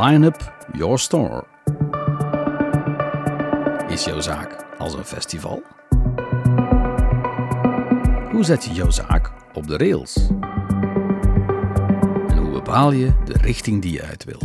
line-up, 0.00 0.68
your 0.72 0.98
store. 0.98 1.44
Is 3.88 4.04
jouw 4.04 4.20
zaak 4.20 4.66
als 4.78 4.94
een 4.94 5.04
festival? 5.04 5.62
Hoe 8.30 8.44
zet 8.44 8.64
je 8.64 8.72
jouw 8.72 8.90
zaak 8.90 9.32
op 9.52 9.66
de 9.66 9.76
rails? 9.76 10.28
En 12.28 12.36
hoe 12.36 12.50
bepaal 12.50 12.92
je 12.92 13.12
de 13.24 13.34
richting 13.40 13.82
die 13.82 13.92
je 13.92 14.02
uit 14.02 14.24
wil? 14.24 14.40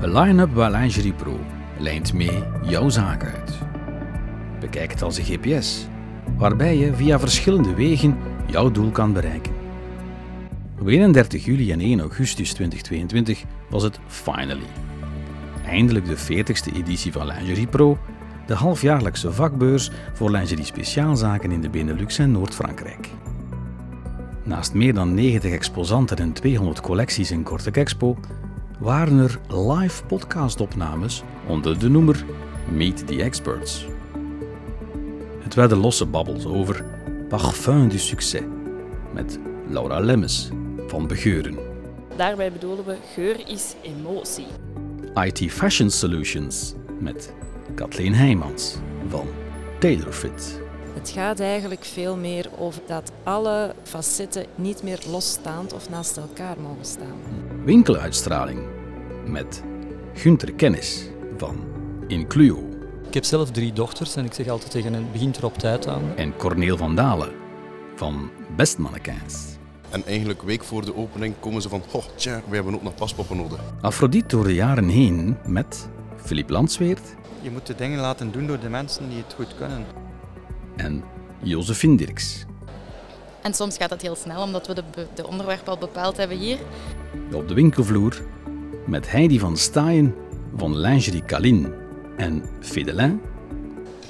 Een 0.00 0.18
line-up 0.18 0.54
bij 0.54 0.70
Lingerie 0.70 1.12
Pro 1.14 1.38
lijnt 1.78 2.12
mee 2.12 2.42
jouw 2.62 2.88
zaak 2.88 3.24
uit. 3.24 3.58
Bekijk 4.60 4.90
het 4.90 5.02
als 5.02 5.18
een 5.18 5.24
GPS, 5.24 5.86
waarbij 6.36 6.76
je 6.76 6.94
via 6.94 7.18
verschillende 7.18 7.74
wegen 7.74 8.18
jouw 8.46 8.70
doel 8.70 8.90
kan 8.90 9.12
bereiken. 9.12 9.59
Op 10.80 10.86
31 10.86 11.44
juli 11.44 11.72
en 11.72 11.80
1 11.80 12.00
augustus 12.00 12.52
2022 12.52 13.44
was 13.70 13.82
het 13.82 13.98
finally. 14.06 14.66
Eindelijk 15.64 16.06
de 16.06 16.16
40ste 16.16 16.76
editie 16.76 17.12
van 17.12 17.26
Lingerie 17.26 17.66
Pro, 17.66 17.98
de 18.46 18.54
halfjaarlijkse 18.54 19.32
vakbeurs 19.32 19.90
voor 20.12 20.30
lingerie 20.30 20.64
speciaalzaken 20.64 21.52
in 21.52 21.60
de 21.60 21.68
Benelux 21.68 22.18
en 22.18 22.32
Noord-Frankrijk. 22.32 23.08
Naast 24.42 24.74
meer 24.74 24.94
dan 24.94 25.14
90 25.14 25.52
exposanten 25.52 26.16
en 26.16 26.32
200 26.32 26.80
collecties 26.80 27.30
in 27.30 27.42
Kortek 27.42 27.76
Expo 27.76 28.16
waren 28.78 29.18
er 29.18 29.38
live 29.48 30.04
podcastopnames 30.04 31.22
onder 31.46 31.78
de 31.78 31.88
noemer 31.88 32.24
Meet 32.72 33.06
the 33.06 33.22
Experts. 33.22 33.86
Het 35.42 35.54
werden 35.54 35.78
losse 35.78 36.06
babbels 36.06 36.46
over 36.46 36.84
Parfum 37.28 37.88
du 37.88 37.98
Succès 37.98 38.42
met 39.14 39.38
Laura 39.68 40.00
Lemmes 40.00 40.50
van 40.90 41.06
Begeuren. 41.06 41.58
Daarbij 42.16 42.52
bedoelen 42.52 42.84
we 42.84 42.96
geur 43.14 43.48
is 43.48 43.74
emotie. 43.82 44.46
IT 45.14 45.52
Fashion 45.52 45.90
Solutions 45.90 46.74
met 46.98 47.34
Kathleen 47.74 48.14
Heijmans 48.14 48.76
van 49.08 49.26
TaylorFit. 49.78 50.60
Het 50.94 51.10
gaat 51.10 51.40
eigenlijk 51.40 51.84
veel 51.84 52.16
meer 52.16 52.48
over 52.58 52.82
dat 52.86 53.12
alle 53.22 53.74
facetten 53.82 54.46
niet 54.54 54.82
meer 54.82 54.98
losstaand 55.10 55.72
of 55.72 55.90
naast 55.90 56.16
elkaar 56.16 56.60
mogen 56.60 56.84
staan. 56.84 57.16
Winkeluitstraling 57.64 58.60
met 59.26 59.62
Gunther 60.14 60.52
Kennis 60.52 61.08
van 61.36 61.56
Incluo 62.06 62.68
Ik 63.06 63.14
heb 63.14 63.24
zelf 63.24 63.50
drie 63.50 63.72
dochters 63.72 64.16
en 64.16 64.24
ik 64.24 64.32
zeg 64.32 64.48
altijd 64.48 64.70
tegen 64.70 64.92
hen, 64.92 65.06
begint 65.12 65.36
er 65.36 65.44
op 65.44 65.58
tijd 65.58 65.86
aan. 65.86 66.02
en 66.16 66.36
Corneel 66.36 66.76
van 66.76 66.94
Dalen 66.94 67.32
van 67.94 68.30
Best 68.56 68.78
Mannequins. 68.78 69.58
En 69.90 70.06
eigenlijk 70.06 70.42
week 70.42 70.64
voor 70.64 70.84
de 70.84 70.96
opening 70.96 71.34
komen 71.40 71.62
ze 71.62 71.68
van, 71.68 71.82
oh 71.90 72.04
tja, 72.14 72.42
we 72.48 72.54
hebben 72.54 72.74
ook 72.74 72.82
nog 72.82 72.94
paspoppen 72.94 73.36
nodig. 73.36 73.60
Afrodite 73.80 74.36
door 74.36 74.44
de 74.44 74.54
jaren 74.54 74.88
heen 74.88 75.36
met 75.46 75.88
Philippe 76.16 76.52
Landsweert 76.52 77.00
Je 77.42 77.50
moet 77.50 77.66
de 77.66 77.74
dingen 77.74 78.00
laten 78.00 78.32
doen 78.32 78.46
door 78.46 78.60
de 78.60 78.68
mensen 78.68 79.08
die 79.08 79.18
het 79.18 79.34
goed 79.34 79.54
kunnen. 79.56 79.84
en 80.76 81.02
Josephine 81.42 81.96
Dirks. 81.96 82.44
En 83.42 83.54
soms 83.54 83.76
gaat 83.76 83.88
dat 83.88 84.02
heel 84.02 84.16
snel, 84.16 84.42
omdat 84.42 84.66
we 84.66 84.74
de, 84.74 84.82
de 85.14 85.26
onderwerpen 85.26 85.66
al 85.72 85.78
bepaald 85.78 86.16
hebben 86.16 86.38
hier. 86.38 86.58
Op 87.32 87.48
de 87.48 87.54
winkelvloer 87.54 88.22
met 88.86 89.10
Heidi 89.10 89.38
van 89.38 89.56
Staaien 89.56 90.14
van 90.56 90.76
Lingerie 90.78 91.24
Calin 91.24 91.72
en 92.16 92.44
Fidelin. 92.60 93.20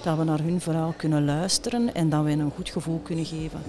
Dat 0.03 0.19
we 0.19 0.25
naar 0.25 0.41
hun 0.41 0.61
verhaal 0.61 0.95
kunnen 0.97 1.25
luisteren 1.25 1.95
en 1.95 2.09
dat 2.09 2.25
we 2.25 2.31
hen 2.31 2.39
een 2.39 2.53
goed 2.57 2.71
gevoel 2.71 3.01
kunnen 3.03 3.25
geven. 3.25 3.61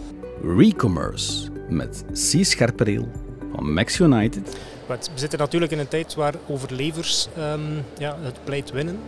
Recommerce 0.58 1.50
met 1.70 2.04
C. 2.12 2.46
Scherpereel 2.46 3.12
van 3.54 3.74
Max 3.74 4.00
United 4.00 4.58
we 4.98 5.20
zitten 5.20 5.40
natuurlijk 5.40 5.72
in 5.72 5.80
een 5.80 5.88
tijd 5.88 6.16
waar 6.16 6.34
overlevers 6.48 7.28
ehm, 7.36 7.62
ja, 7.98 8.18
het 8.22 8.44
pleit 8.44 8.72
winnen. 8.72 9.00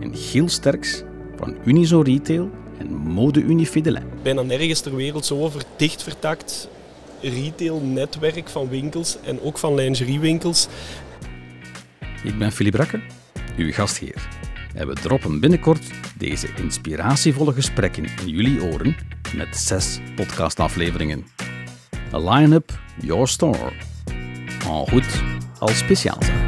en 0.00 0.16
Giel 0.16 0.48
Sterks 0.48 1.02
van 1.36 1.56
Unizo 1.64 2.00
Retail 2.00 2.50
en 2.78 2.94
Mode 2.94 3.40
Unie 3.40 3.66
Fidelin. 3.66 4.02
bijna 4.22 4.42
nergens 4.42 4.80
ter 4.80 4.96
wereld 4.96 5.26
zo 5.26 5.40
over 5.40 5.62
dicht 5.76 6.02
vertakt 6.02 6.68
retail-netwerk 7.20 8.48
van 8.48 8.68
winkels 8.68 9.18
en 9.24 9.40
ook 9.40 9.58
van 9.58 9.74
lingeriewinkels. 9.74 10.68
Ik 12.24 12.38
ben 12.38 12.52
Philippe 12.52 12.78
Rakke, 12.78 13.00
uw 13.56 13.72
gastheer. 13.72 14.39
En 14.80 14.86
we 14.86 14.94
droppen 14.94 15.40
binnenkort 15.40 15.90
deze 16.16 16.48
inspiratievolle 16.56 17.52
gesprekken 17.52 18.04
in 18.04 18.28
jullie 18.28 18.62
oren 18.62 18.96
met 19.36 19.56
zes 19.56 19.98
podcastafleveringen. 20.16 21.26
A 22.14 22.18
line-up, 22.30 22.78
your 23.00 23.28
store. 23.28 23.72
En 24.66 24.86
goed 24.86 25.22
als 25.58 25.78
speciaalzaak. 25.78 26.39